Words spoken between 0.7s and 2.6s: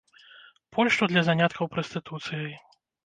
Польшчу для заняткаў прастытуцыяй.